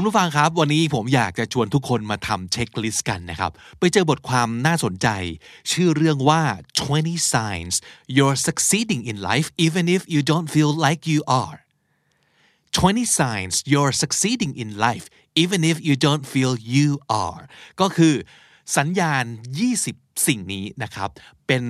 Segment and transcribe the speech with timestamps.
[0.00, 5.08] คุณผู้ฟังครับ วันนี้ผมอยากจะชวนทุกคนมาทำเช็คลิสต์กันนะครับ ไปเจอบทความน่าสนใจ
[5.70, 6.42] ชื่อเรื่องว่า
[6.88, 7.74] 20 signs
[8.16, 11.58] you're succeeding in life even if you don't feel like you are
[12.72, 15.06] 20 signs you're succeeding in life
[15.42, 16.88] even if you don't feel you
[17.26, 17.42] are
[17.80, 18.14] ก็คือ
[18.76, 19.24] สัญญาณ
[19.74, 21.10] 20 สิ่งนี้นะครับ
[21.46, 21.62] เป็น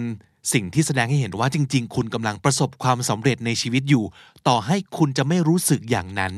[0.52, 4.04] สิ่งที่แสดงให้เห็นว่าจริง ๆ คุณกำลังประสบความสำเร็จในชีวิตอยู่
[4.48, 6.34] ต่อให้คุณจะไม่รู้สึกอย่างนั้น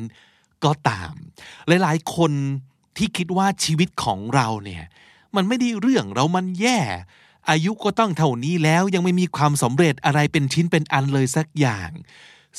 [0.64, 1.12] ก็ตาม
[1.68, 2.32] หลายๆ คน
[2.96, 4.84] ที่คิดว่าชีวิตของเราเนี่ย
[5.36, 6.78] มันไม่ได้เรื่องเรามันแย่
[7.50, 11.90] อายุก็ต้องเท่านี้แล้วยังไม่มีความสำเร็จอะไรเป็นชิ้นเป็นอันเลยสักอย่าง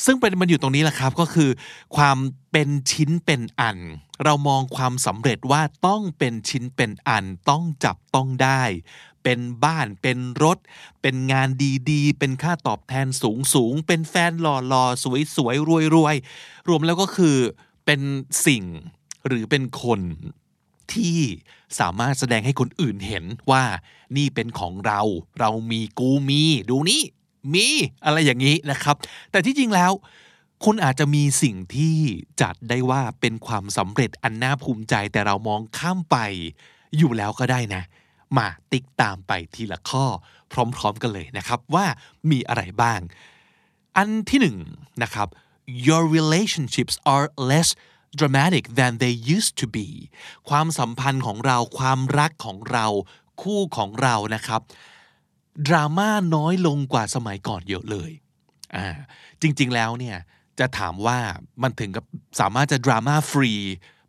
[0.05, 1.49] ซึ่งเป็นมันอยู่ตรงนี้แหละครับก็คือ
[1.95, 2.17] ความ
[2.51, 3.77] เป็นชิ้นเป็นอัน
[4.23, 8.63] เรามองความสำเร็จว่าต้องเป็นชิ้นเป็นอันต้องจับต้องได้
[9.23, 10.57] เป็นบ้านเป็นรถ
[11.01, 11.49] เป็นงาน
[11.91, 15.03] ดีๆ เป็นค่าตอบแทนสูงสูงๆเป็นแฟนหล่อๆ
[15.35, 17.37] สวยๆรวยๆรวมแล้วก็คือ
[17.85, 18.01] เป็น
[18.45, 18.63] สิ่ง
[19.27, 20.01] หรือเป็นคน
[20.93, 21.17] ที่
[21.79, 23.63] สามารถแสดงให้คนอื่นเห็นว่า
[24.17, 25.01] นี่เป็นของเรา
[25.39, 27.03] เรามีกูมี ดูนี่
[27.53, 27.67] มี
[28.05, 28.95] อะไรอย่างนี้นะครับ
[29.31, 29.91] แต่ที่จริงแล้ว
[30.63, 31.95] คุณอาจจะมีสิ่งที่
[32.41, 36.17] จัดได้ว่าเป็นความสำเร็จอันน่าภูมิใจแต่เรามองข้ามไป
[36.97, 37.83] อยู่แล้วก็ได้นะ
[38.37, 40.05] มาติ๊กตามไปทีละข้อ
[40.51, 41.85] พร้อมๆกันเลยนะครับว่า
[42.31, 42.99] มีอะไรบ้าง
[43.97, 44.57] อันที่หนึ่ง
[45.03, 45.27] นะครับ
[45.65, 47.75] your relationships are less
[48.19, 49.87] dramatic than they used to be
[50.49, 52.85] ความสัมพันธ์ของเราความรักของเรา
[53.41, 54.61] คู่ของเรานะครับ
[55.67, 58.11] ดราม่าน้อยลงกว่าสมัยก่อนเยอะเลย
[58.75, 58.87] อ่า
[59.41, 60.17] จริงๆแล้วเนี่ย
[60.59, 61.17] จะถามว่า
[61.61, 62.05] มันถึงกับ
[62.39, 63.51] สามารถจะดราม่าฟรี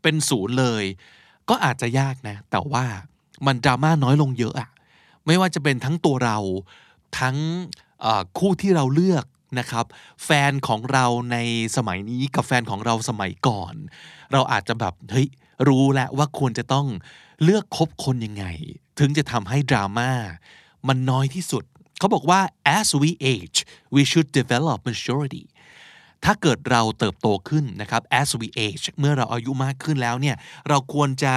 [0.03, 0.85] เป็นศูนย์เลย
[1.49, 2.85] ก็อาจจะยากนะ แต่ว่า
[3.47, 4.71] มันดราม่าน้อยลงเยอะอะ
[5.27, 6.39] ไม่ว่าจะเป็นทั้งตัวเรา
[7.19, 7.37] ทั้ง
[8.39, 9.25] คู่ที่เราเลือก
[9.59, 9.87] นะครับ
[10.25, 11.37] แฟนของเราใน
[11.77, 13.75] สมัยนี้กับแฟนของเราสมัยก่อน
[14.33, 15.29] เราอาจจะแบบเฮ้ย
[15.69, 16.87] รู้แล้วว่าควรจะต้อง
[17.43, 18.45] เลือกคบคนยังไง
[18.99, 20.11] ถึงจะทำให้ดราม่า
[20.89, 21.65] มันน้อยที่สุด
[21.99, 22.41] เขาบอกว่า
[22.79, 23.59] as we age
[23.95, 25.45] we should develop maturity
[26.25, 30.37] ถ้าเกิดเราเติบโตขึ้นนะครับ as we age เมื่อเราอายุมากขึ้นแล้วเนี่ย
[30.69, 31.35] เราควรจะ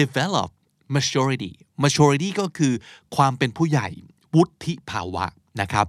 [0.00, 0.48] develop
[0.94, 1.52] maturity
[1.84, 2.72] maturity ก็คือ
[3.16, 3.88] ความเป็นผู้ใหญ่
[4.34, 5.26] วุฒิภาวะ
[5.60, 5.86] นะครับ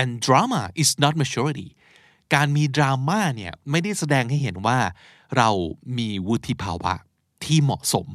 [0.00, 1.68] and drama is not maturity
[2.34, 4.78] การมีดราม่าเนี่ยไม่ได้แสดงให้เห็นว่า
[5.36, 5.50] เรา
[5.98, 6.94] มีวุฒิภาวะ
[7.44, 8.06] ที่เหมาะสม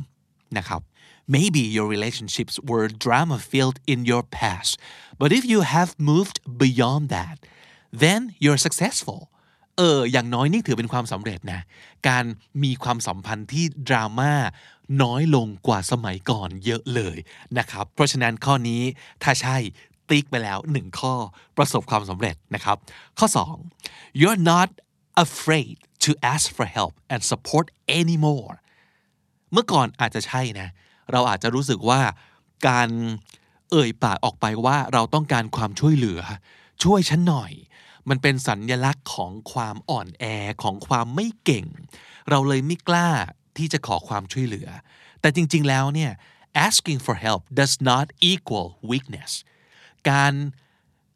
[0.58, 0.82] นะครับ
[1.36, 4.72] Maybe your relationships were drama filled in your past
[5.20, 7.38] but if you have moved beyond that
[8.04, 9.20] then you're successful
[9.78, 11.62] เออ อย่างน้อยนี่ถือเป็นความสำเร็จนะ
[12.10, 12.26] การ
[12.64, 14.34] มีความสัมพันธ์ที่ดราม่า
[15.02, 17.18] น้อยลงกว่าสมัยก่อนเยอะเลย
[17.58, 18.82] นะครับ เพราะฉะนั้นข้อนี้
[19.24, 19.58] ถ้าใช่
[20.10, 21.14] ติ๊กไปแล้วหนึ่งข้อ
[21.58, 22.78] ประสบความสำเร็จนะครับ
[23.20, 23.28] ข้อ
[23.74, 24.70] 2 you're not
[25.26, 27.66] afraid to ask for help and support
[28.00, 28.54] anymore
[29.52, 30.70] เมื่อก่อนอาจจะใช่นะ
[31.12, 32.02] เราอาจจะรู้สึกว่า
[32.68, 32.90] การ
[33.72, 36.22] เอ่ยปากออกไปว่าเราต้องการความช่วยเหลือ
[36.84, 37.52] ช่วยฉันหน่อย
[38.10, 40.26] มันเป็นสัญญลักษณ์ของความอ่อนแอ
[40.64, 41.68] ของความไม่เก่ง
[42.30, 43.10] เราเลยไม่กล้า
[43.58, 44.68] ที่จะขอความช่วยเหลือ
[45.22, 46.12] แต่จริง ๆ แล้วเนี่ย
[46.68, 49.32] asking for help does not equal weakness
[50.12, 50.34] การ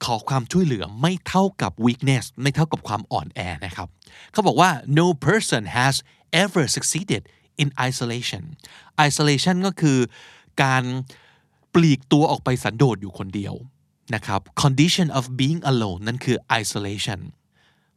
[0.06, 3.88] ขอความช่วยเหลือไม่เท่ากับ weakness ไม่เท่ากับความอ่อนแอนะครับ
[4.32, 5.96] เขาบอกว่า no person has
[6.44, 7.22] ever succeeded
[7.62, 8.44] in isolation
[9.08, 9.98] isolation ก็คือ
[10.64, 10.84] การ
[11.74, 13.54] ปลีกตัวออกไปสันโดษอยู่คนเดียว
[14.16, 17.20] นะครับ condition of being alone นั่นคือ isolation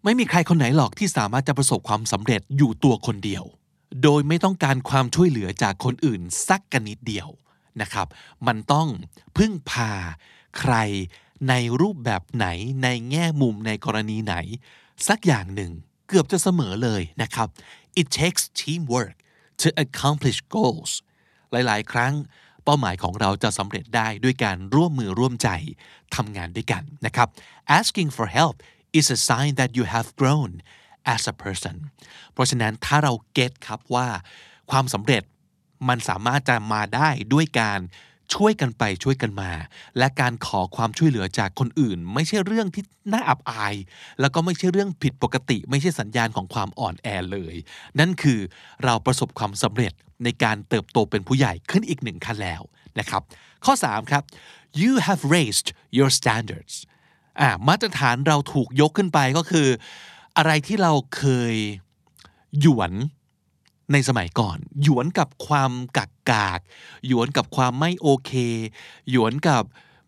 [0.04, 3.44] ไม่มีใครคนไหนหรอกที่สามารถจะประสบความสำเร็จอยู่ตัวคนเดียว
[4.02, 7.28] โดยไม่ต้องการความช่วยเหลือจากคนอื่นสักกันนิดเดียว
[7.82, 8.06] นะครับ
[8.46, 8.88] มันต้อง
[9.36, 9.92] พึ่งพา
[10.58, 10.74] ใคร
[11.48, 12.46] ในรูปแบบไหน
[12.82, 14.34] ในแง่มุมในกรณีไหน
[15.08, 15.72] สักอย่างหนึ่ง
[16.08, 17.48] เกือบจะเสมอเลยนะครับ
[18.00, 19.14] it takes teamwork
[19.62, 20.92] to accomplish goals
[21.50, 22.14] หลาย ๆ ครั้ง
[22.64, 25.48] เป้าหมายของเราจะสำเร็จได้ด้วยการร่วมมือร่วมใจ
[26.16, 27.28] ทำงานด้วยกันนะครับ
[27.78, 28.56] asking for help
[28.98, 30.50] is a sign that you have grown
[31.14, 31.76] as a person
[32.32, 34.08] เพราะฉะนั้นถ้าเราเก็ตครับว่า
[34.70, 35.22] ความสำเร็จ
[35.88, 37.80] มันสามารถจะมาได้ด้วยการ
[38.34, 39.50] ช่วยกันไปช่วยกันมา
[39.98, 43.74] และการขอความช่วยเหลือจากคนอื่น ไม่ใช่เรื่องที่น่าอับอาย
[44.20, 47.54] แล้วก็ไม่ใช่เรื่องผิดปกติ ไม่ใช่สัญญาณของความอ่อนแอเลย
[48.00, 48.38] นั่นคือ
[48.84, 49.92] เราประสบความสำเร็จ
[50.24, 52.62] ในการเติบโตเป็นผู้ใหญ่ขึ้นอีกหนึ่งขั้นแล้ว
[52.98, 53.22] นะครับ
[53.64, 54.22] ข้อ 3 ครับ
[54.82, 55.68] you have raised
[55.98, 56.74] your standards
[57.40, 59.68] อ่ามาตรฐานเราถูกยกขึ้นไปก็คือ
[60.36, 61.54] อะไรที่เราเคย
[62.60, 62.92] หยวน
[63.92, 66.60] ในสมัยก่อน หยวนกับความกักกาก
[67.06, 68.32] หยวนกับความไม่โอเค
[69.10, 69.62] หยวนกับ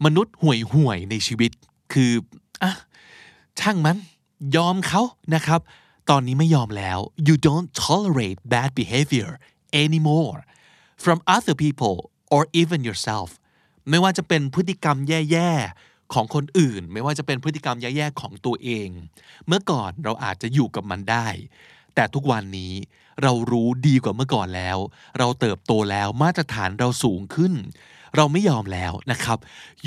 [0.05, 1.51] มนุษย์ห่วยห่วยในชีวิต
[1.93, 2.13] คือ
[2.63, 2.73] อะ
[3.61, 3.99] ช่างมัน
[4.57, 5.03] ยอมเขา
[5.35, 5.61] นะครับ
[6.11, 6.99] ตอนนี้ไม่ยอมแล้ว
[7.29, 9.31] you don't tolerate bad behavior
[9.85, 10.39] anymore
[11.05, 11.97] from other people
[12.35, 13.31] or even yourself
[13.89, 18.89] ไม่ว่าจะเป็นพฤติกรรมแย่ๆของคนอื่น ไม่ว่าจะเป็นพฤติกรรมแย่ๆของตัวเอง
[19.47, 21.29] เมื่อก่อนเราอาจจะอยู่กับมันได้
[21.95, 22.75] แต่ทุกวันนี้
[23.23, 24.79] เรารู้ดีกว่าเมื่อก่อนแล้ว
[25.19, 27.53] เราเติบโตแล้วมาตรฐานเราสูงขึ้น
[28.17, 29.39] เราไม่ยอมแล้วนะครับ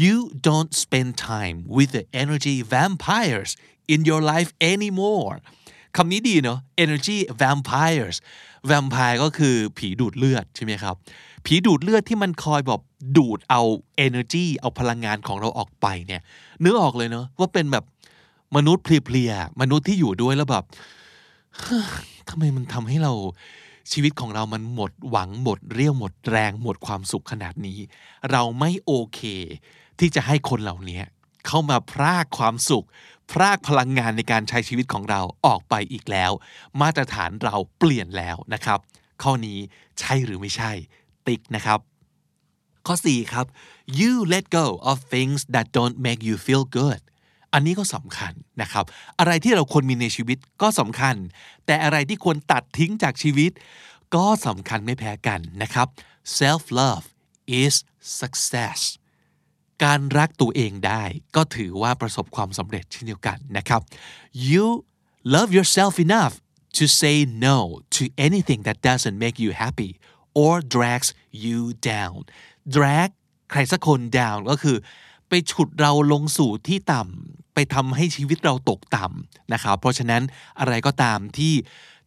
[0.04, 0.16] you
[0.48, 3.52] don't spend time with the energy vampires
[3.94, 5.36] in your life anymore
[5.96, 8.18] คำนี้ดีเนาะ energy vampires
[8.70, 10.96] vampire ก็คือผีดูดเลือดใช่ไหมครับ
[11.46, 12.82] ผีดูดเลือดที่มันคอยแบบ
[13.18, 13.62] ดูดเอา
[14.06, 16.22] energy เอาพลังงานของเราออกไปเนี่ย
[16.64, 17.86] นึกออกเลยเนาะว่าเป็นแบบ
[18.56, 20.66] มนุษย์เพลียๆมนุษย์ที่อยู่ด้วยแล้วแบบ
[22.30, 23.14] ทำไมมันทำให้เรา
[23.92, 27.80] ชีวิตของเรามันหมดหวังหมดเรี่ยวหมดแรงหมดความสุขขนาดนี้
[28.32, 29.22] เราไม่โอเค
[30.00, 31.02] ที่จะให้คนเหล่านี้
[31.48, 32.86] เข้ามาพรากความสุข
[33.32, 36.32] พรากพลังงานในการใช้ชีวิตของเราออกไปอีกแล้ว
[36.82, 38.80] มาตรฐานเราเปลี่ยนแล้วนะครับ
[39.24, 39.60] ข้อนี้
[40.00, 40.72] ใช่หรือไม่ใช่
[41.28, 41.80] ติ๊กนะครับ
[42.88, 43.46] ข้อ 4 ครับ
[44.00, 47.02] you let go of things that don't make you feel good
[47.56, 48.86] อันนี้ก็สำคัญนะครับ
[49.20, 51.16] อะไรที่เราควรมีในชีวิตก็สำคัญ
[51.66, 53.52] แต่อะไรที่ควรตัดทิ้งจากชีวิต
[54.16, 55.88] ก็สำคัญไม่แพ้กันนะครับ
[56.40, 57.06] self love
[57.62, 57.76] is
[58.20, 58.80] success
[59.84, 61.04] การรักตัวเองได้
[61.36, 63.82] ก็ถือว่าประสบความสำเร็จเช่นเดียวกันนะครับ
[64.50, 64.66] you
[65.36, 66.34] love yourself enough
[66.78, 67.16] to say
[67.48, 67.58] no
[67.96, 69.92] to anything that doesn't make you happy
[70.42, 71.10] or drags
[71.46, 71.60] you
[71.92, 72.18] down
[72.76, 73.10] drag
[73.52, 74.78] ใครสักคน down ก็คือ
[75.30, 80.22] ไปฉุดเราลงสู่ที่ต่ำ ไปทำให้ชีวิตเราตกต่ำนะครับเพราะฉะนั้น
[80.60, 81.54] อะไรก็ตามที่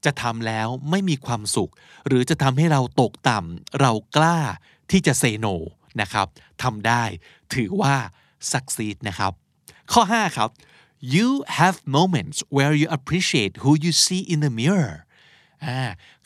[0.05, 1.73] จะทำแล้วไม่มีความสุข
[2.07, 4.39] หรือจะทำให้เราตกต่ำเรากล้า
[4.91, 5.55] ที่จะ say no
[6.01, 6.27] นะครับ
[6.63, 7.03] ทำได้
[7.55, 7.95] ถือว่า
[8.51, 9.33] succeed นะครับ
[9.93, 10.51] ข้อ 5 ครับ
[11.15, 11.29] you
[11.59, 14.95] have moments where you appreciate who you see in the mirror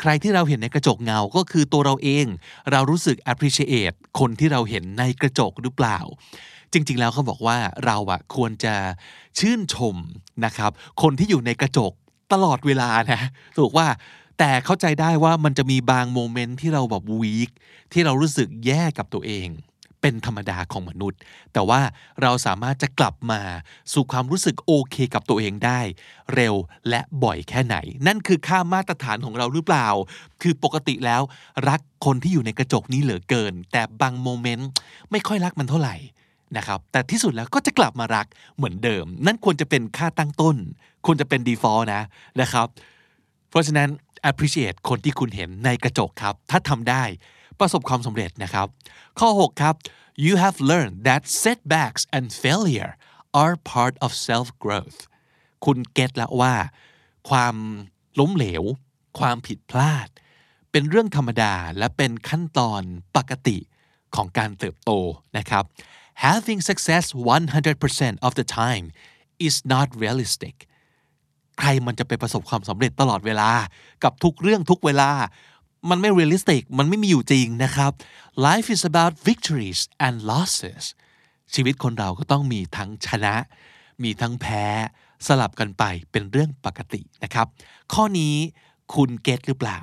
[0.00, 2.26] ใครที่เราเห็นในกระจกเงาก็คือตัวเราเอง
[2.70, 5.98] เรารู้สึก appreciate คนที่เราเห็นในกระจกหรือเปล่า
[6.72, 8.74] จริง ๆ แล้วเขาบอกว่าเราอะควรจะ
[9.38, 9.96] ชื่นชม
[10.44, 10.70] นะครับ
[11.02, 11.92] คนที่อยู่ในกระจก
[12.32, 13.20] ตลอดเวลานะ
[13.58, 13.86] ถูกว่า
[14.38, 17.50] แต่เข้าใจได้ว่ามันจะมีบางโมเมนต์ที่เราแบบวีค
[17.92, 19.48] ที่เรารู้สึกแย่กับตัวเอง
[20.00, 21.18] เป็นธรรมดาของมนุษย์
[21.52, 21.80] แต่ว่า
[22.22, 23.40] เราสามารถจะกลับมา
[23.92, 25.80] สู่ความรู้สึกโอเคกับตัวเองได้
[26.34, 26.54] เร็ว
[26.88, 27.76] และบ่อยแค่ไหน
[28.06, 29.88] นั่นคือค่ามาตรฐานของเราหรือเปล่า
[30.42, 31.22] คือปกติแล้ว
[31.68, 34.68] รักคนที่อยู่ในกระจกนี้เหลือเกิน แต่บางโมเมนต์
[35.10, 35.96] ไม่ค่อยรักมันเท่าไหร่
[36.56, 38.26] นะครับแต่ที่สุดแล้วก็จะกลับมารัก
[38.56, 40.56] เหมือนเดิม นั่นควรจะเป็นค่าตั้งต้น
[41.06, 42.02] ควรจะเป็น default นะ
[42.40, 42.66] นะครับ
[43.50, 43.88] เพราะฉะนั้น
[44.30, 47.02] appreciate คนที่คุณเห็นในกระจกครับ ถ้าทำได้
[47.60, 48.66] ประสบความสำเร็จนะครับ
[49.20, 49.74] ข้อ 6 ครับ
[50.24, 52.92] you have learned that setbacks and failure
[53.42, 54.98] are part of self growth
[55.64, 56.54] คุณเก็ตแล้วว่า
[57.30, 57.56] ความ
[58.18, 58.62] ล้มเหลว
[59.18, 60.08] ความผิดพลาด
[60.70, 62.82] เป็นเรื่องธรรมดาและเป็นขั้นตอน
[63.16, 63.58] ปกติ
[64.14, 64.90] ของการเติบโต
[65.38, 65.64] นะครับ
[66.14, 68.86] having success 100% of the time
[69.46, 70.56] is not realistic
[71.58, 73.50] ใครมันจะไปประสบความสำเร็จตลอดเวลา
[74.04, 75.10] กับทุกเรื่องทุกเวลา
[75.90, 77.92] มันไม่ realistic มันไม่มีอยู่จริงนะครับ
[78.46, 80.84] life is about victories and losses
[81.54, 83.34] ชีวิตคนเราก็ต้องมีทั้งชนะ
[84.02, 84.64] มีทั้งแพ้
[85.26, 87.46] สลับกันไปเป็นเรื่องปกตินะครับ
[87.92, 88.34] ข้อนี้
[88.94, 89.78] คุณเก็ตหรือเปล่า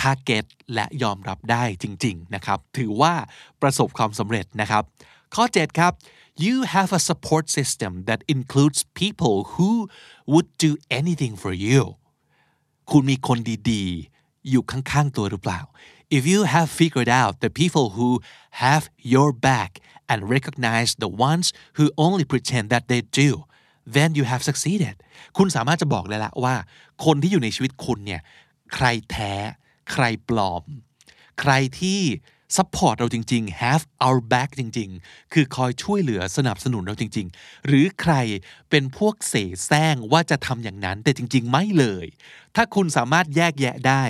[0.00, 3.14] ถ้าเก็ตและยอมรับได้จริง ๆ นะครับ ถือว่า
[3.62, 4.84] ประสบความสำเร็จนะครับ
[5.36, 5.92] ข้อ 7 ครับ
[6.46, 9.70] you have a support system that includes people who
[10.32, 11.80] would do anything for you
[12.90, 13.38] คุณมีคน
[13.70, 15.60] ดีๆ อยู่ข้างๆตัวหรือเปล่า
[16.16, 18.10] if you have figured out the people who
[18.64, 19.70] have your back
[20.10, 23.30] and recognize the ones who only pretend that they do
[23.96, 24.94] then you have succeeded
[25.36, 26.54] คุณสามารถจะบอกเลยละว่า
[27.04, 28.20] คนที่อยู่ในชีวิตคุณเนี่ย
[28.74, 29.32] ใครแท้
[29.92, 30.62] ใครปลอม
[31.40, 32.00] ใครที่
[32.56, 38.14] support เราจริง ๆ have our back จริง ๆ คือคอยช่วยเหลือสนับสนุนเราจริง ๆ หรือใคร
[38.70, 39.34] เป็นพวกเส
[39.66, 42.06] แสร้งว่าจะทำอย่างนั้นแต่จริง ๆ ไม่เลย
[42.56, 44.02] ถ้าคุณสามารถแยกแยะได้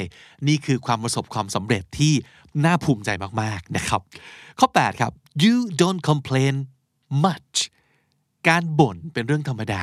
[0.49, 2.15] นี่คือความประสบความสำเร็จที่
[2.65, 3.11] น่าภูมิใจ
[3.43, 4.01] มาก ๆ นะครับ
[4.59, 5.13] ข้อ 8 ครับ
[5.45, 6.55] you don't complain
[7.25, 7.57] much
[8.49, 9.83] การบ่นเป็นเรื่องธรรมดา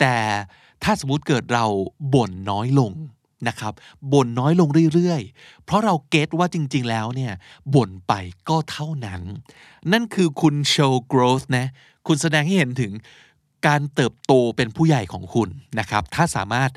[0.00, 0.14] แต่
[0.84, 1.66] ถ้าสมมติเกิดเรา
[2.14, 2.92] บ่นน้อยลง
[3.48, 3.72] นะครับ
[4.12, 7.32] บ่นน้อยลงเรื่อยๆ เพราะเราเก็ตว่าจริงๆแล้วเนี่ย
[7.74, 8.12] บ่นไป
[8.48, 9.22] ก็เท่านั้น
[9.92, 11.66] นั่นคือคุณ show growth นะ
[12.06, 12.92] คุณแสดงให้เห็นถึง
[13.66, 15.48] การเติบโตเป็นผู้ใหญ่ของคุณ
[15.78, 16.70] นะครับ ถ้าสามารถ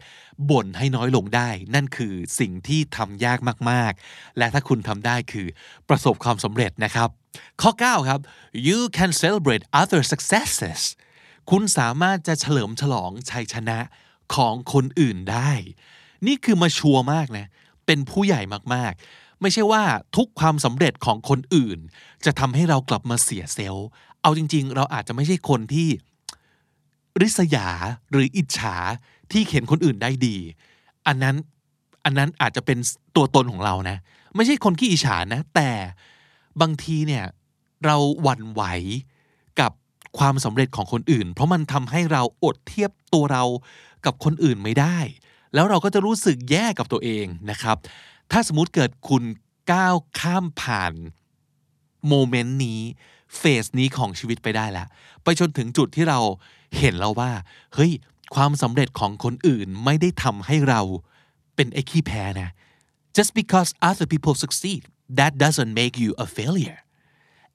[0.51, 5.47] บ่นให้น้อยลงได้ นั่นคือสิ่งที่ทำยากมากๆ และถ้าคุณทำได้คือ
[5.89, 7.09] ประสบความสำเร็จนะครับ
[7.61, 8.19] ข้อ 9 ครับ
[8.67, 10.81] you can celebrate other successes
[11.49, 13.79] คุณสามารถจะเฉลิมฉลองชัยชนะ
[14.35, 15.51] ของคนอื่นได้
[16.27, 17.45] นี่คือมาชัวร์มากนะ
[17.85, 18.41] เป็นผู้ใหญ่
[18.73, 19.83] มากๆ ไม่ใช่ว่า
[20.15, 21.79] ทุกความสำเร็จของคนอื่น
[22.25, 23.87] จะทำให้เรากลับมาเสียเซลล์
[24.21, 25.89] เอาจริง ๆ เราอาจจะไม่ใช่คนที่
[27.21, 27.67] ริษยา
[28.11, 28.75] หรืออิจฉา
[29.31, 30.37] ที่เห็นคนอื่นได้ดี
[31.07, 31.35] อันนั้น
[32.05, 32.77] อันนั้นอาจจะเป็น
[33.15, 33.97] ตัวตนของเรานะ
[34.35, 35.69] ไม่ใช่คนขี้อิจฉานะ แต่
[36.61, 37.25] บางทีเนี่ย
[37.85, 38.63] เราหวั่นไหว
[39.59, 39.71] กับ
[40.17, 43.43] ความสำเร็จของคนอื่น เพราะมันทำให้เราอดเทียบตัวเรา
[44.05, 44.97] กับคนอื่นไม่ได้
[45.53, 47.77] แล้วเราก็จะรู้สึกแย่กับตัวเองนะครับ
[48.31, 49.23] ถ้าสมมติเกิดคุณ
[49.71, 50.93] ก้าวข้ามผ่าน
[52.07, 52.81] โมเมนต์นี้
[53.37, 54.87] เฟสนี้ของชีวิตไปได้แล้ว
[55.23, 56.19] ไปจนถึงจุดที่เรา
[56.77, 57.31] เห็นแล้วว่า
[57.73, 57.91] เฮ้ย
[58.35, 60.81] ความสำเร็จของคนอื่นไม่ได้ทำให้เรา
[61.55, 62.49] เป็นไอ้ขี้แพ้นะ
[63.17, 64.81] just because other people succeed
[65.19, 66.79] that doesn't make you a failure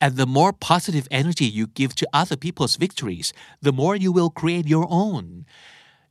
[0.02, 3.28] and the more positive energy you give to other people's victories
[3.66, 5.24] the more you will create your own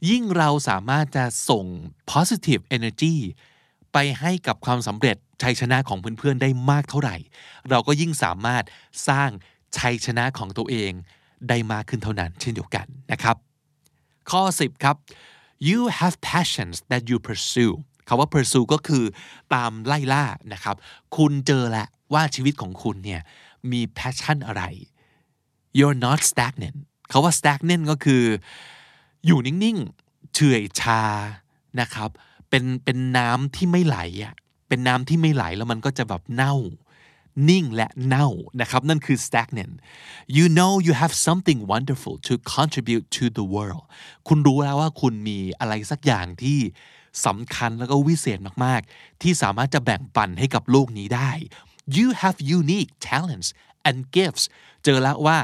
[0.09, 1.65] ยิ่งเราสามารถจะส่ง
[2.11, 3.15] positive energy
[3.93, 7.17] ไปให้กับความสำเร็จชัยชนะของเพื่อนๆได้มากเท่าไหร่
[7.69, 8.63] เราก็ยิ่งสามารถ
[9.07, 9.29] สร้าง
[9.77, 10.91] ชัยชนะของตัวเอง
[11.49, 13.35] ได้มากขึ้นเท่านั้นเช่นเดียวกันนะครับ
[14.31, 14.95] ข้อ 10 ครับ
[15.69, 17.73] you have passions that you pursue
[18.07, 19.03] คาว่า pursue ก็คือ
[19.53, 20.75] ตามไล่ล่านะครับ
[21.17, 23.21] คุณเจอแล้วว่าชีวิตของคุณเนี่ย
[23.71, 24.63] มี passion อะไร
[25.77, 26.79] you're not stagnant
[27.11, 28.23] คาว่า stagnant ก็คือ
[29.25, 31.03] อยู่นิ่งๆเฉื่อยชา
[31.79, 32.09] นะครับ
[32.49, 34.33] เป็นเป็นน้ำที่ไม่ไหลอะ
[34.67, 36.55] เป็นน้ำที่ไม่ไหลแล้วมันก็จะแบบเน่า
[37.49, 38.27] นิ่งและเน่า
[38.61, 39.75] นะครับนั่นคือ stagnant
[40.37, 43.83] you know you have something wonderful to contribute to the world
[44.27, 46.59] คุณรู้แล้วว่าคุณมีอะไรสักอย่างที่
[47.25, 51.31] สำคัญแล้วก็วิเศษมากๆ ที่สามารถจะแบ่งปันให้กับโลกนี้ได้
[51.97, 53.49] you have unique talents
[53.89, 54.43] and gifts
[54.83, 55.37] เจอแล้วว่า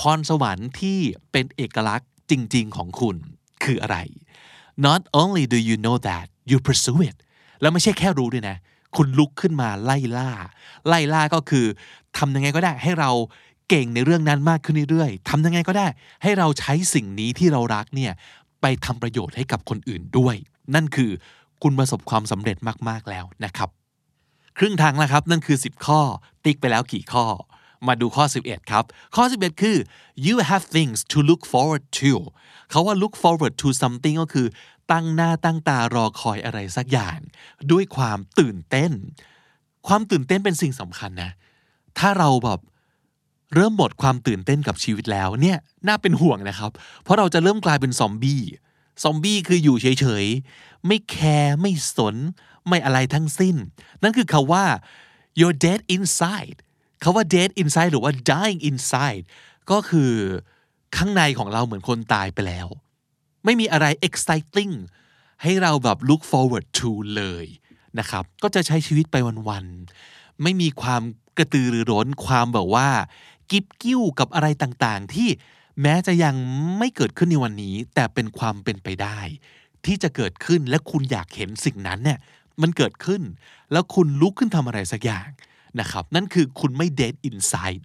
[0.00, 0.98] พรสวรรค์ที่
[1.32, 3.16] เป็นเอกลักษณ์ จริง ๆ ของคุณ
[3.64, 3.98] คืออะไร
[4.86, 7.16] not only do you know that you pursue it
[7.60, 8.56] แล้วไม่ใช่แค่รู้ด้วยนะ
[8.96, 10.30] คุณลุกขึ้นมาไล่ล่า
[10.88, 11.66] ไล่ล่าก็คือ
[12.18, 13.10] ทำยังไงก็ได้ให้เรา
[13.68, 15.86] เก่งในเรื่องนั้นมากขึ้นเรื่อยๆทำยังไงก็ได้
[16.22, 18.12] ให้เราใช้สิ่งนี้ที่เรารักเนี่ย
[18.60, 20.36] ไปทำประโยชน์ให้กับคนอื่นด้วย
[20.74, 21.10] นั่นคือ
[21.62, 22.56] คุณประสบความสำเร็จ
[22.88, 23.68] มากๆแล้วนะครับ
[24.58, 26.00] ครึ่งทางแล้วครับนั่นคือ 10 ข้อ
[26.44, 27.24] ติ๊กไปแล้วกี่ข้อ
[27.86, 28.84] มาดูข้อ 11 ครับ
[29.16, 29.76] ข้อ 11 คือ
[30.26, 32.12] you have things to look forward to
[32.70, 34.46] เขาว่า look forward to something ก็คือ
[34.92, 37.18] ตั้งหน้าตั้งตารอคอยอะไรสักอย่าง
[37.72, 38.92] ด้วยความตื่นเต้น
[39.86, 41.30] ความตื่นเต้นเป็นสิ่งสำคัญนะ
[41.98, 42.60] ถ้าเราแบบ
[43.54, 46.70] เริ่มหมดความตื่นเต้นกับชีวิตแล้วเนี่ยน่าเป็นห่วงนะครับ
[47.02, 48.42] เพราะเราจะเริ่มกลายเป็นซอมบี้
[49.02, 52.16] ซอมบี้คืออยู่เฉยๆ ไม่แคร์ไม่สน
[52.68, 53.56] ไม่อะไรทั้งสิ้น
[54.02, 54.64] นั่นคือคาว่า
[55.38, 56.58] you're dead inside
[57.02, 59.24] คาว่า dead inside หรือว่า dying inside
[59.70, 60.12] ก็คือ
[60.96, 62.66] ข้างในของเราเหมือนคนตายไปแล้ว
[63.44, 64.74] ไม่มีอะไร exciting
[65.42, 67.46] ให้เราแบบ look forward to เลย
[67.98, 69.16] นะครับ ก็จะใช้ชีวิตไป
[69.48, 71.02] วันๆ ไม่มีความ
[71.38, 72.88] กระตือรือร้น ความแบบว่า
[73.50, 75.28] กิบกิ้วกับอะไรต่างๆ ที่
[75.82, 76.34] แม้จะยัง
[76.78, 79.18] ไม่เกิดขึ้นในวันนี้ แต่เป็นความเป็นไปได้
[79.84, 82.18] ที่จะเกิดขึ้นและคุณอยากเห็นสิ่งนั้นเนี่ย
[82.62, 83.22] มันเกิดขึ้น
[83.72, 85.28] แล้วคุณลุกขึ้นทำอะไรสักอย่าง
[85.80, 87.82] นะครับ นั่นคือคุณไม่ dead inside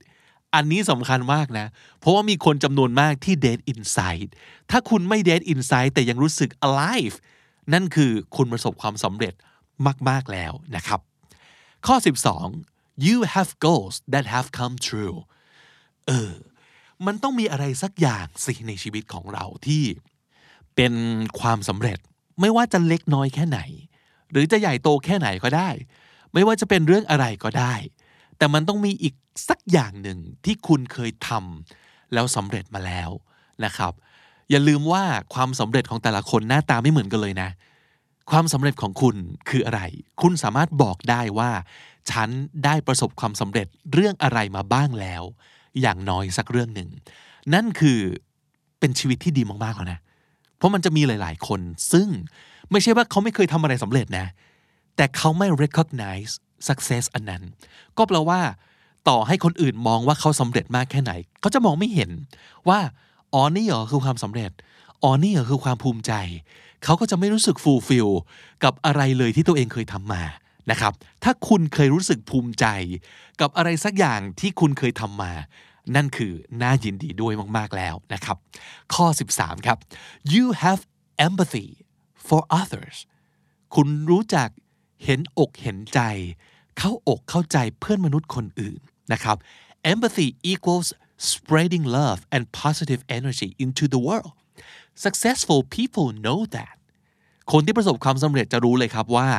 [0.55, 1.67] อันนี้สำคัญมากนะ
[1.99, 4.29] เพราะว่ามีคนจำนวนมากที่ dead inside
[4.71, 7.15] ถ้าคุณไม่ dead inside แต่ยังรู้สึก alive
[7.73, 9.33] นั่นคือคุณประสบความสำเร็จ
[10.09, 10.99] มาก ๆ แล้วนะครับ
[11.87, 11.95] ข้อ
[12.51, 15.17] 12 you have goals that have come true
[16.07, 16.33] เออ
[17.05, 19.83] มันต้องมีอะไรสักอย่างสิในชีวิตของเราที่
[20.75, 20.93] เป็น
[21.39, 21.99] ความสำเร็จ
[22.41, 23.59] ไม่ว่าจะเล็กน้อยแค่ไหน
[24.31, 25.69] หรือจะใหญ่โตแค่ไหนก็ได้
[26.33, 27.73] ไม่ว่าจะเป็นเรื่องอะไรก็ได้
[28.37, 29.13] แต่มันต้องมีอีก
[29.49, 33.09] สักอย่างหนึ่งที่คุณเคยทำแล้วสำเร็จมาแล้ว
[33.65, 33.93] นะครับ
[34.49, 37.49] อย่าลืมว่าความสำเร็จของแต่ละคนหน้าตาไม่เหมือนกันเลยนะ
[38.31, 39.15] ความสำเร็จของคุณ
[39.49, 39.81] คืออะไร
[40.21, 41.51] คุณสามารถบอกได้ว่า
[42.11, 42.29] ฉัน
[42.65, 45.23] ได้ประสบความสำเร็จเรื่องอะไรมาบ้างแล้ว
[45.81, 46.89] อย่างน้อยสักเรื่องหนึ่ง
[47.53, 47.99] นั่นคือ
[48.79, 49.99] เป็นชีวิตที่ดีมากๆแล้วนะ
[50.57, 51.61] เพราะมันจะมีหลาย ๆ คน
[51.91, 52.07] ซึ่ง
[52.71, 54.27] ไม่ใช่ว่าเขาไม่เคยทำอะไรสำเร็จนะ
[54.95, 56.31] แต่เขาไม่ recognize
[56.67, 57.43] success อันนั้น
[57.97, 58.41] ก็แปลว่า
[59.09, 62.11] ต่อให้คนอื่นมองว่าเขาสำเร็จมากแค่ไหน เขาจะมองไม่เห็น
[62.69, 62.79] ว่า
[63.33, 64.51] อ๋อนี่เหรอคือความสำเร็จ
[65.03, 66.13] อ๋อนี่เหรอคือความภูมิใจ
[66.83, 68.09] เขาก็จะไม่รู้สึกฟูลฟิล
[68.63, 70.23] กับอะไรเลยที่ตัวเองเคยทำมา
[70.71, 72.65] นะครับ ถ้าคุณเคยรู้สึกภูมิใจ
[73.41, 75.33] กับอะไรสักอย่างที่คุณเคยทำมา
[75.95, 78.37] นั่นคือน่ายินดีด้วยมาก ๆ แล้วนะครับ
[78.93, 79.77] ข้อ 13 ครับ
[80.33, 80.81] you have
[81.27, 81.67] empathy
[82.27, 82.97] for others
[83.75, 84.49] คุณรู้จัก
[85.05, 85.99] เห็นอกเห็นใจ
[86.77, 88.79] เข้าอกเข้าใจเพื่อนมนุษย์คนอื่น
[89.13, 89.37] นะครับ
[89.91, 90.89] empathy equals
[91.31, 94.33] spreading love and positive energy into the world
[95.05, 96.75] successful people know that
[97.51, 99.29] คนที่ประสบความสำเร็จจะรู้เลยครับว่า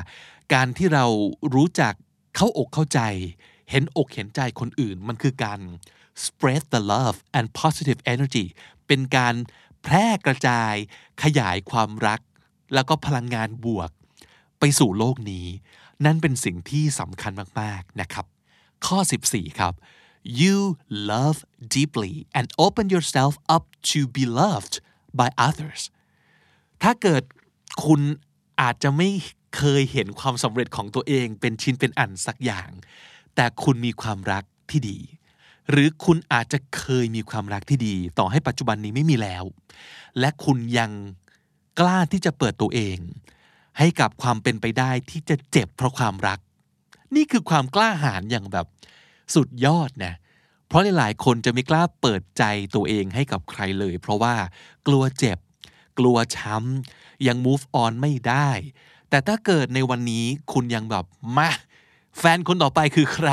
[0.54, 1.06] การที่เรา
[1.54, 1.94] รู้จัก
[2.36, 3.00] เข้าอกเข้าใจ
[3.70, 5.60] เห็นอกเห็นใจคนอื่น มันคือการ
[6.24, 8.44] spread the love and positive energy
[8.86, 9.34] เป็นการ
[9.82, 10.74] แพร่กระจาย
[11.22, 12.20] ขยายความรัก
[12.74, 13.90] แล้วก็พลังงานบวก
[14.58, 15.46] ไปสู่โลกนี้
[16.04, 18.26] นั่นเป็นสิ่งที่สำคัญมาก ๆ นะครับ
[18.86, 19.74] ข้อ 14 ครับ
[20.40, 20.56] you
[21.12, 21.38] love
[21.76, 24.74] deeply and open yourself up to be loved
[25.18, 25.82] by others
[26.82, 27.22] ถ้าเกิด
[27.84, 28.00] คุณ
[28.60, 29.08] อาจจะไม่
[29.56, 32.70] เคยเห็นความสำเร็จของตัวเองเป็นชิ้นเป็นอันสักอย่าง
[33.34, 34.98] แต่คุณมีความรักที่ดี
[35.70, 39.44] หรือคุณอาจจะเคยมีความรักที่ดี ต่อให้ปัจจุบันนี้ไม่มีแล้ว
[40.20, 40.90] และคุณยัง
[41.80, 42.98] กล้าที่จะเปิดตัวเอง
[43.78, 46.38] ให้กับความเป็นไปได้ที่จะเจ็บเพราะความรัก
[47.16, 48.66] นี่คือความกล้าหาญอย่างแบบ
[49.34, 50.14] สุดยอดนะ
[50.68, 54.34] เพราะหลายๆคนจะไม่กล้าเปิดใจตัวเองให้กับใครเลย เพราะว่า
[54.86, 55.38] กลัวเจ็บ
[55.98, 58.50] กลัวช้ำยัง move on ไม่ได้
[59.10, 61.04] แต่ถ้าเกิดในวันนี้คุณยังแบบ
[61.38, 61.50] มา
[62.18, 63.30] แฟนคนต่อไปคือใคร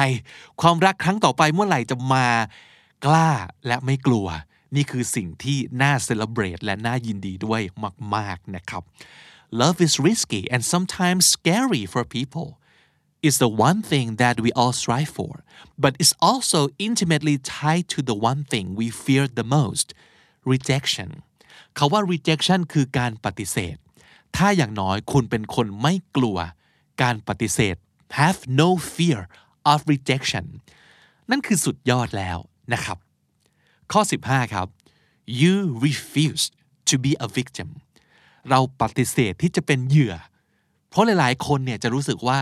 [0.61, 2.27] ความรักครั้งต่อไปเมื่อไหร่จะมา
[3.05, 3.29] กล้า
[3.67, 4.27] และไม่กลัว
[4.75, 7.61] นี่คือสิ่งที่น่าเซเลบรตและน่ายินดีด้วย
[8.15, 8.83] มาก ๆนะครับ
[9.62, 12.48] Love is risky and sometimes scary for people
[13.22, 15.32] is the one thing that we all strive for,
[15.78, 19.86] but it's also intimately tied to the one thing we fear the most
[20.52, 21.10] rejection
[21.76, 23.76] เขาว่า rejection คือการปฏิเสธ
[24.36, 26.38] ถ้าอย่างน้อยคุณเป็นคนไม่กลัว
[27.02, 27.76] การปฏิเสธ
[28.20, 29.20] have no fear
[29.72, 30.46] of rejection
[31.30, 32.38] นั่นคือสุดยอดแล้ว
[32.72, 32.98] นะครับ
[33.92, 34.68] ข้อ 15 ครับ
[35.40, 35.54] you
[35.86, 36.44] refuse
[36.88, 37.68] to be a victim
[38.49, 40.15] เราปฏิเสธที่จะเป็นเหยื่อ
[40.89, 42.39] เพราะหลาย ๆ คนเนี่ยจะรู้สึกว่า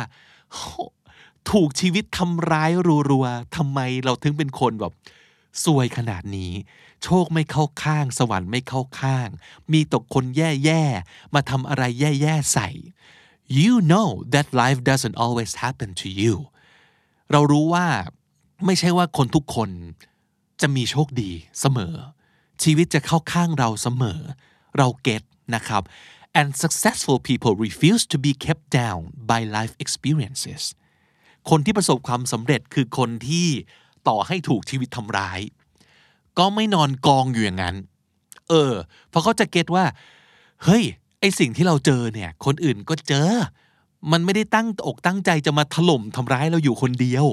[1.51, 2.71] ถูกชีวิตทำร้าย
[3.11, 4.93] รัวๆทำไมเราถึงเป็นคนแบบ
[5.63, 6.51] ซวยขนาดนี้
[7.03, 9.27] โชคไม่เข้าข้าง สวรรค์ไม่เข้าข้าง
[9.73, 12.69] มีตกคนแย่ๆมาทำอะไรแย่ๆใส่
[13.59, 16.35] you know that life doesn't always happen to you
[17.31, 17.87] เรารู้ว่า
[18.65, 19.69] ไม่ใช่ว่าคนทุกคน
[20.61, 21.95] จะมีโชคดีเสมอ
[22.63, 24.19] ชีวิตจะเข้าข้างเราเสมอ
[24.77, 25.23] เราเก็ต
[25.55, 25.83] นะครับ
[26.39, 30.63] and successful people refuse to be kept down by life experiences
[31.49, 33.47] คนที่ประสบความสำเร็จคือคนที่
[34.07, 35.39] ต่อให้ถูกชีวิตทำร้าย
[36.37, 37.75] ก็ไม่นอนกองอยู่อย่างนั้น
[38.49, 38.73] เออ
[39.09, 39.85] เพราะเขาจะเก็ตว่า
[40.63, 40.83] เฮ้ย
[41.19, 43.29] ไอสิ่งที่เราเจอเนี่ย คนอื่นก็เจอ
[44.11, 47.25] มันไม่ได้ตั้งอกตั้งใจจะมาถล่มทำร้ายเราอยู่คนเดียว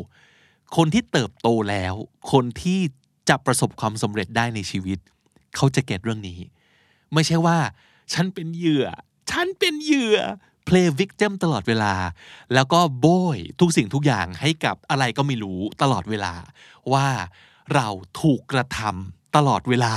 [0.77, 1.95] คนที่เติบโตแล้ว
[2.33, 2.81] คนที่
[3.29, 4.99] จะประสบความสำเร็จได้ในชีวิต
[5.57, 6.39] เขาจะเก็ตเรื่องนี้
[7.15, 7.59] ไม่ใช่ว่า
[8.13, 8.87] ฉันเป็นเหยื่อ
[9.31, 10.19] ฉันเป็นเหยื่อ
[10.67, 11.95] play victim ตลอดเวลา
[12.55, 16.35] แล้วก็โบยทุกสิ่งทุกอย่างให้กับอะไรก็ไม่รู้ตลอดเวลา
[16.93, 17.09] ว่า
[17.75, 17.89] เรา
[18.21, 19.95] ถูกกระทำตลอดเวลา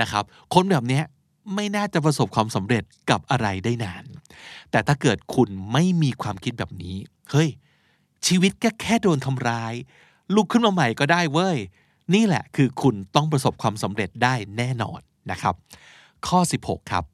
[0.00, 1.02] นะครับ คนแบบนี้
[1.54, 4.04] ไม่น่าจะประสบความสำเร็จกับอะไรได้นาน
[4.70, 6.96] แต่ถ้าเกิดคุณไม่มีความคิดแบบนี้
[7.30, 7.48] เฮ้ย
[8.26, 9.74] ชีวิตก็แค่โดนทำร้าย
[10.34, 11.58] ลุกขึ้นมาใหม่ก็ได้เว้ย
[12.14, 15.54] นี่แหละคือคุณต้องประสบความสำเร็จได้แน่นอนนะครับ
[16.26, 17.04] ข้อ 16 ครับ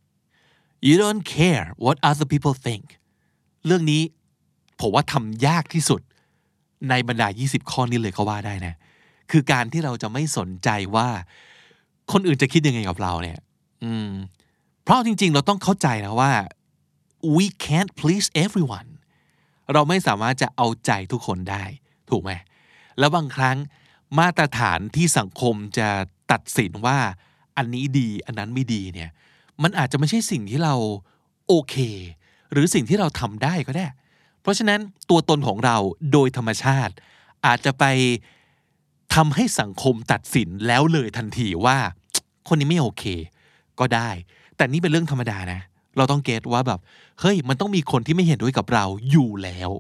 [0.88, 2.86] you don't care what other people think
[3.66, 4.02] เรื่องนี้
[4.80, 6.00] ผมว่าทำยากที่สุด
[6.88, 8.74] ในบรรดา 20 ข้อนี้เลยก็ว่าได้นะ
[9.30, 11.08] คือการที่เราจะไม่สนใจว่า
[12.12, 13.38] คนอื่นจะคิดยังไงกับเราเนี่ย
[13.84, 14.10] อืม
[14.84, 16.32] เพราะจริง ๆ เราต้องเข้าใจนะว่า
[17.36, 18.88] we can't please everyone
[19.72, 21.64] เราไม่สามารถจะเอาใจทุกคนได้
[22.10, 22.30] ถูกไหม
[22.98, 23.56] แล้วบางครั้ง
[24.18, 25.88] มาตรฐานที่สังคมจะ
[26.32, 26.98] ตัดสินว่า
[27.56, 29.10] อันนี้ดี อันนั้นไม่ดีเนี่ย
[29.62, 30.74] มันอาจจะไม่ใช่สิ่งที่เรา
[31.48, 31.76] โอเค
[32.52, 33.86] หรือสิ่งที่เราทำได้ก็ได้
[34.42, 35.76] เพราะฉะนั้นตัวตนของเรา
[36.12, 36.92] โดยธรรมชาติ
[37.46, 37.84] อาจจะไป
[39.14, 41.78] ทำให้สังคมตัดสินแล้วเลยทันทีว่า
[42.48, 43.04] คนนี้ไม่โอเค
[43.80, 44.10] ก็ได้
[44.56, 45.60] แต่นี่เป็นเรื่องธรรมดานะ
[45.96, 46.80] เราต้องเก็ตว่าแบบ
[47.20, 49.70] เฮ้ย มันต้องมีคนที่ไม่เห็นด้วยกับเราอยู่แล้ว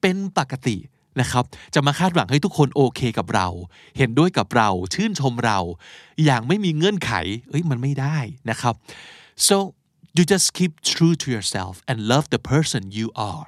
[0.00, 0.76] เป็นปกติ
[1.20, 3.48] นะครับ จะมาคาดหวังให้ทุกคนโอเคกับเรา
[3.96, 5.58] เห็นด้วยกับเรา ชื่นชมเรา
[6.24, 7.12] อย่างไม่มีเงื่อนไข
[7.48, 8.18] เอ้ย มันไม่ได้
[8.50, 8.74] นะครับ
[9.48, 9.56] so
[10.16, 13.46] you just keep true to yourself and love the person you are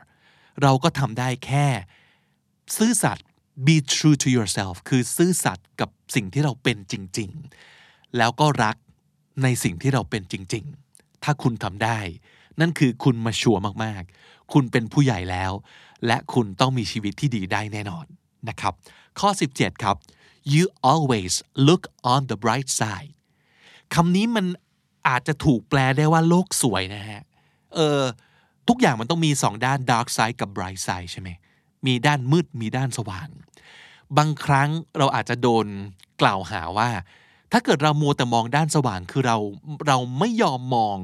[0.63, 1.67] เราก็ทำได้แค่
[2.77, 3.27] ซื่อสัตย์
[3.67, 7.31] be true to yourself คือซื่อสัตย์กับสิ่งที่เราเป็นจริง
[7.75, 8.77] ๆ แล้วก็รัก
[9.43, 11.99] ในสิ่งที่เราเป็นจริง ๆ ถ้าคุณทำได้
[12.61, 15.53] นั่นคือคุณมาชัวร์มากๆ คุณเป็นผู้ใหญ่แล้ว
[16.07, 18.07] และคุณต้องมีชีวิตที่ดีได้แน่นอน
[18.49, 18.73] นะครับ
[19.21, 19.97] ข้อ 17 ครับ
[20.55, 21.35] you always
[21.69, 21.83] look
[22.13, 23.13] on the bright side
[23.95, 24.47] คำนี้มัน
[25.09, 27.23] อาจจะถูกแปลได้ว่าโลกสวยนะฮะ
[27.75, 28.03] เออ
[28.69, 31.29] ทุกอย่างมันต้องมีสองด้าน dark side กับ bright side ใช่ไหม
[31.87, 33.29] มีด้านมืด มีด้านสว่าง
[34.17, 35.67] บางครั้งเราอาจจะโดน
[36.21, 36.91] กล่าวหาว่า
[37.53, 39.37] ถ้าเกิดเรามัวแต่มองด้านสว่าง คือเรา
[39.87, 40.97] เราไม่ยอมมอง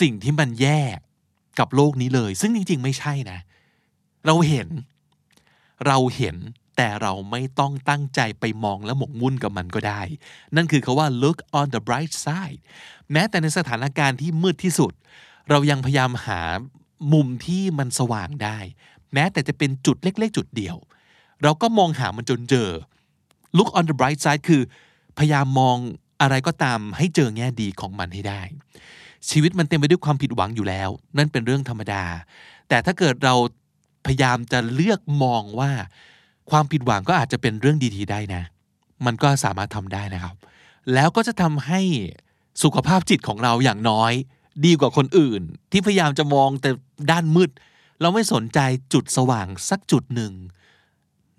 [0.00, 0.82] สิ่งที่มันแย่
[1.60, 3.38] กับโลกนี้เลย ซึ่งจริง ๆ ไม่ใช่นะ
[4.26, 4.68] เราเห็น
[5.86, 6.36] เราเห็น
[6.76, 10.02] แต่เราไม่ต้องตั้งใจไปมองและหมกมุ่นกับมันก็ได้
[10.56, 12.60] นั่นคือคาว่า look on the bright side
[13.12, 14.92] แม้แต่ในสถานการณ์ที่มืดที่สุด
[15.50, 16.40] เรายังพยายามหา
[17.12, 18.58] มุมที่มันสว่างได้
[19.12, 20.76] แม้แต่จะเป็นจุดเล็ก ๆ จุดเดียว
[21.42, 22.68] เราก็มองหามันจนเจอ
[23.56, 24.62] look on the bright side คือ
[25.18, 25.76] พยายามมอง
[26.20, 28.42] อะไรก็ตามให้เจอแง่ดีของมันให้ได้
[29.28, 32.04] ชีวิตมันเต็มไปด้วยความผิดหวังอยู่แล้ว นั่นเป็นเรื่องธรรมดา
[32.68, 33.34] แต่ถ้าเกิดเรา
[34.06, 35.70] พยายามจะเลือกมองว่า
[36.50, 38.42] ความผิดหวังก็อาจจะเป็นเรื่องดีๆได้นะ
[39.06, 40.34] มันก็สามารถทำได้นะครับ
[40.94, 41.80] แล้วก็จะทำให้
[42.62, 44.12] สุขภาพจิตของเราอย่างน้อย
[44.64, 46.70] ดีกว่าคนอื่น ที่พยายามจะมองแต่
[47.10, 47.50] ด้านมืด
[48.00, 48.58] เราไม่สนใจ
[48.92, 50.32] จุดสว่างสักจุดหนึ่ง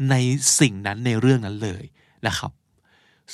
[0.10, 0.16] ใน
[0.60, 1.84] สิ่งนั้นในเรื่องนั้นเลย
[2.28, 2.52] นะครับ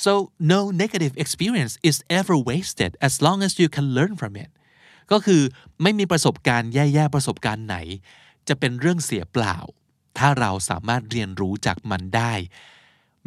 [0.04, 0.12] so
[0.54, 4.50] no negative experience is ever wasted as long as you can learn from it
[5.12, 5.42] ก็คือ
[5.82, 7.76] ไม่มีประสบการณ์แย่ๆประสบการณ์ไหน
[8.48, 9.56] จะเป็นเรื่องเสียเปล่า
[10.18, 12.32] ถ้าเราสามารถเรียนรู้จากมันได้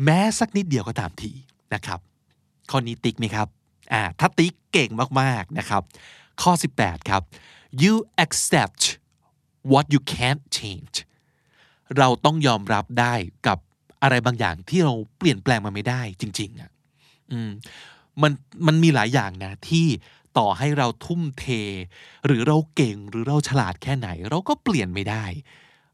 [0.03, 1.31] แม้สักนิดเดียวก็ตามที
[1.73, 1.99] นะครับ
[2.69, 3.47] ข้อนี้ติ๊กไหมครับ
[3.93, 4.89] อ่าถ้าติ๊กเก่ง
[5.21, 5.84] มากๆนะครับ
[6.41, 7.21] ข้อ 18 ครับ
[7.84, 8.81] you accept
[9.71, 10.95] what you can't change
[11.97, 13.15] เราต้องยอมรับได้
[13.47, 13.57] กับ
[14.04, 16.72] อะไรบางอย่างที่เราเปลี่ยนแปลงมันไม่ได้จริง ๆอะ
[17.32, 17.52] อม
[18.22, 18.32] มัน
[18.68, 19.88] มันมีหลายอย่างนะ ที่
[20.38, 21.46] ต่อให้เราทุ่มเท
[22.26, 25.26] หรือเราเก่งหรือเราฉลาดแค่ไหน เราก็เปลี่ยนไม่ได้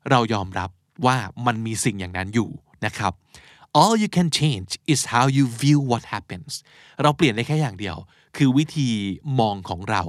[0.10, 0.70] เรายอมรับ
[1.06, 2.50] ว่ามันมีสิ่งอย่างนั้นอยู่
[2.86, 3.13] นะครับ
[3.82, 6.52] all you can change is how you view what happens
[7.02, 7.98] เราเปลี่ยนได้แค่อย่างเดียว
[8.38, 8.89] คือวิธี
[9.39, 10.04] มองของเรา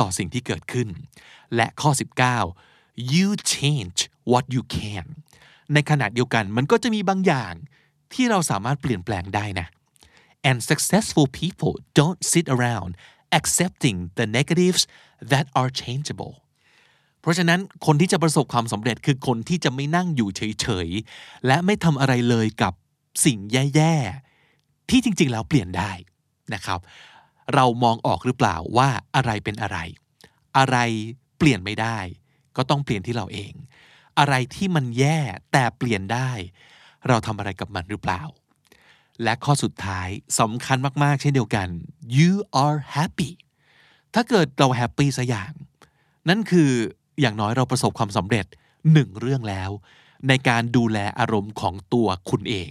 [0.00, 0.88] ต่อสิ่งที่เกิดขึ้น
[1.56, 1.90] และข้อ
[2.50, 3.98] 19 you change
[4.30, 5.06] what you can
[5.74, 7.54] ในขณะเดียวกันมันก็จะมีบางอย่าง
[8.12, 9.66] ที่เราสามารถเปลี่ยนแปลงได้นะ
[10.48, 12.90] and successful people don't sit around
[13.38, 14.82] accepting the negatives
[15.32, 16.34] that are changeable
[17.20, 22.72] เพราะฉะนั้นคนที่จะประสบความสำเร็จคือคนที่จะไม่นั่งอยู่เฉยๆ และไม่ทำอะไรเลยกับ
[23.24, 25.92] สิ่งแย่ๆ ที่จริงๆ แล้วเปลี่ยนได้
[26.54, 26.80] นะครับ
[27.54, 29.78] เรามองออกหรือเปล่าว่าอะไรเป็นอะไร
[30.58, 30.76] อะไร
[31.38, 31.98] เปลี่ยนไม่ได้
[32.56, 33.52] ก็ต้องเปลี่ยนที่เราเอง
[34.18, 35.18] อะไรที่มันแย่
[35.52, 36.30] แต่เปลี่ยนได้
[37.08, 38.22] เราทำอะไรกับมันหรือเปล่า
[39.22, 40.08] และข้อสุดท้าย
[40.40, 41.68] สำคัญมาก ๆ เช่นเดียวกัน
[42.18, 42.32] you
[42.64, 43.30] are happy
[44.14, 45.52] ถ้าเกิดเราแฮปปี้สักอย่าง
[46.28, 46.70] นั่นคือ
[47.20, 48.46] อย่างน้อยเราประสบความสำเร็จ
[48.92, 49.70] หนึ่งเรื่องแล้ว
[50.28, 52.70] ในการดูแลอารมณ์ของตัวคุณเอง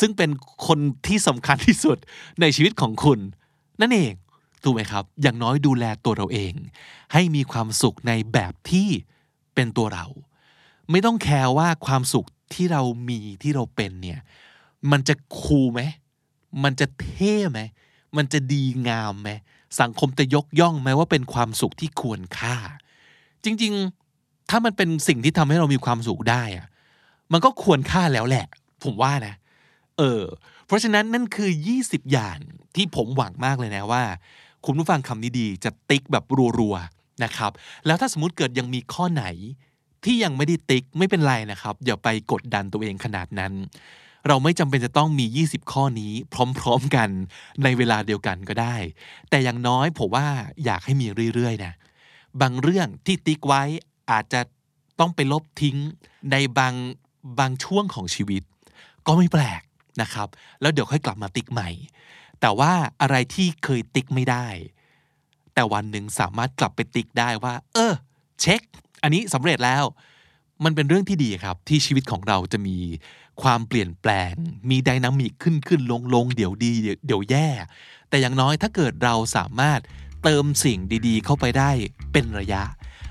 [0.00, 0.30] ซึ่งเป็น
[0.66, 1.98] คนที่สำคัญที่สุด
[2.40, 3.18] ในชีวิตของคุณ
[3.80, 4.12] นั่นเอง
[4.62, 6.52] ถูกไหมครับ อย่างน้อยดูแลตัวเราเอง
[7.12, 8.88] ให้มีความสุขในแบบที่
[9.54, 10.06] เป็นตัวเรา
[10.90, 14.20] ไม่ต้องแคร์ว่าความสุขที่เรามีที่เราเป็นเนี่ย
[14.90, 15.80] มันจะคูลไหม
[16.64, 17.60] มันจะเท่ไหม
[18.16, 19.30] มันจะดีงามไหม
[19.80, 22.56] สังคมจะยกย่องไหมว่าเป็นความสุขที่ควรค่า
[23.44, 23.72] จริง
[24.12, 26.66] ๆ ถ้ามันเป็นสิ่งที่ทำให้เรามีความสุขได้อะ
[27.32, 28.46] มันก็ควรค่าแล้วแหละ
[28.84, 29.34] ผมว่านะ
[29.98, 30.22] เออ
[30.66, 31.50] เพราะฉะนั้นนั่นคือ
[31.82, 32.38] 20 อย่าง
[32.76, 34.02] ที่ผมหวังมากเลยนะว่า
[34.64, 36.24] คุณผู้ฟังคำนี้ดีจะติ๊กแบบ
[36.58, 37.50] รัวๆนะครับ
[37.86, 39.24] แล้วถ้าสมมติเกิดยังมีข้อไหน
[40.04, 43.52] ที่ยังไม่ได้ติ๊กไม่เป็นไรนะครับ อย่าไปกดดันตัวเองขนาดนั้น
[44.28, 46.12] เราไม่จำเป็นจะต้องมี 20 ข้อนี้
[46.60, 47.08] พร้อมๆกัน
[47.62, 48.76] ในเวลาเดียวกันก็ได้
[49.30, 50.26] แต่อย่างน้อยผมว่า
[50.64, 51.72] อยากให้มีเรื่อยๆนะ
[52.40, 53.62] บางเรื่องที่ติ๊กไว้
[54.10, 54.40] อาจจะ
[55.00, 55.76] ต้องไปลบทิ้ง
[56.32, 56.74] ในบาง
[57.38, 58.42] บางช่วงของชีวิต
[59.06, 59.62] ก็ไม่แปลก
[60.02, 60.28] นะครับ
[60.60, 61.70] แล้วเดี๋ยวค่อยกลับมาติ๊กใหม่
[62.40, 64.46] แต่ว่าอะไรที่เคยติ๊กไม่ได้
[65.54, 67.94] แต่วันหนึ่งสามารถกลับไปติ๊กได้ว่า เออ
[68.40, 68.62] เช็ค
[69.02, 69.84] อันนี้สำเร็จแล้ว
[70.64, 72.76] มันเป็นเรื่องที่ดีครับ ที่ชีวิตของเราจะมี
[73.42, 74.32] ความเปลี่ยนแปลง
[74.70, 76.72] มีดินามิกขึ้นขึ้นลงลงเดี๋ยวดี
[77.06, 77.48] เดี๋ยวแย่
[78.08, 79.80] แต่อย่างน้อยถ้าเกิดเราสามารถ
[80.22, 81.70] เติมสิ่งดีๆ เข้าไปได้
[82.12, 82.62] เป็นระยะ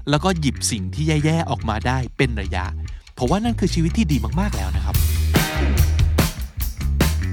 [0.09, 2.65] แล้วก็หยิบสิ่งที่แย่ๆออกมาได้เป็นระยะ
[3.17, 4.95] ผมว่านั่นคือชีวิตที่ดีมากๆแล้วนะครับ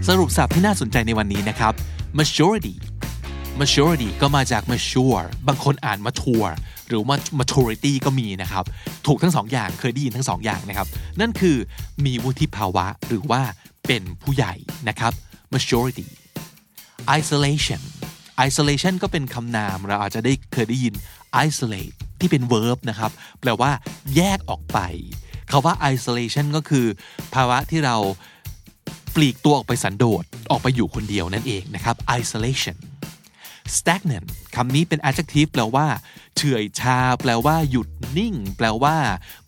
[0.08, 1.72] สรุปสับที่น่าสนใจในวันนี้นะครับ
[2.18, 2.74] maturity
[3.60, 6.52] maturity ก็มาจาก mature บางคนอ่าน mature
[6.88, 8.64] หรือว่า maturity ก็มีนะครับ
[9.06, 10.88] ถูกทั้งสองอย่างเคยได้ยินทั้งสองอย่างนะครับ
[11.20, 11.56] นั่นคือ
[12.04, 13.42] มีวุฒิภาวะหรือว่า
[13.86, 14.54] เป็นผู้ใหญ่
[14.88, 15.12] นะครับ
[15.54, 16.06] maturity
[17.18, 17.82] isolation
[18.46, 20.94] isolation ก็เป็นคำนามเราอาจจะได้เคยได้ยิน
[21.46, 23.70] isolate ที่เป็น verb นะครับ แปลว่า
[24.16, 24.78] แยกออกไป
[25.50, 26.86] คาว่า isolation ก็คือ
[27.34, 27.96] ภาวะที่เรา
[29.14, 32.76] ปลีกตัวออกไปสันโดษออกไปอยู่คนเดียวนั่นเองนะครับ isolation
[33.78, 35.86] stagnant คำนี้เป็น adjective แปลว่า
[36.36, 38.96] เฉื่อยชา แปลว่าหยุดนิ่ง แปลว่า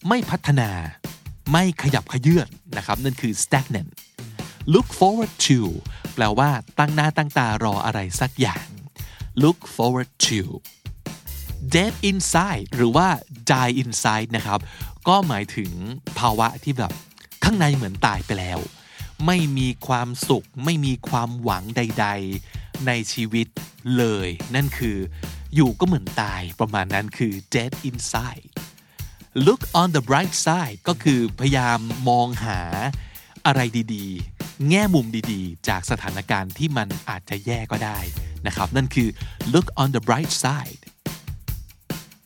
[0.09, 0.71] ไม่พัฒนา
[1.53, 3.91] ไม่ขยับขยื่นนะครับ นั่นคือ stagnant
[4.73, 5.61] look forward to
[6.15, 8.67] แปลว่า ตั้งหน้าตั้งตารออะไรสักอย่าง
[9.43, 10.41] look forward to
[11.75, 13.09] dead inside หรือว่า
[13.51, 14.61] die inside นะครับ
[15.09, 15.71] ก็หมายถึง
[16.19, 16.93] ภาวะที่แบบ
[17.45, 18.59] ข้างในเหมือนตายไปแล้ว
[19.27, 22.07] ไม่มีความสุข ไม่มีความหวังใด
[22.43, 23.47] ๆ ในชีวิต
[23.97, 24.99] เลย นั่นคือ
[25.55, 28.49] อยู่ก็เหมือนตายประมาณนั้นคือ dead inside
[29.47, 32.61] look on the bright side ก็คือพยายามมองหา
[33.47, 33.61] อะไร
[33.95, 37.99] ดีๆ แง่มุมดีๆ จากสถานการณ์ที่มันอาจจะแย่ก็ได้
[38.47, 39.09] นะครับ นั่นคือ
[39.53, 40.83] look on the bright side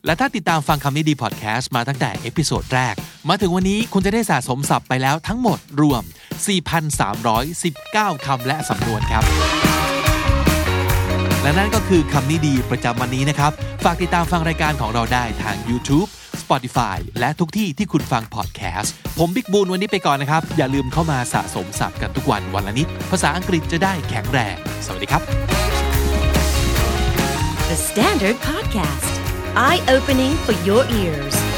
[0.06, 2.94] และถ้าติดตามฟังคำนี้ดีพอดแคสต์มาตั้งแต่ episode แรก
[3.28, 6.02] มาถึงวันนี้คุณจะได้สะสมศัพท์ไปแล้วทั้งหมดรวม
[7.34, 9.71] 4,319 คำและสำนวนครับ
[11.42, 13.52] และนั่นก็คือคำนี้ดีประจำวันนี้นะครับ
[13.84, 16.08] ฝากติดตามฟังรายการของเราได้ทาง YouTube
[16.42, 25.22] Spotify และทุกที่ที่คุณฟังพอดแคสต์ ผมบิ๊กบูลวันนี้ไปก่อนนะครับ อย่าลืมเข้ามาสะสมศัพท์กันทุกวันวันละนิด ภาษาอังกฤษจะได้แข็งแรง สวัสดีครับ
[27.70, 29.12] The Standard Podcast,
[29.56, 31.51] eye opening for your ears.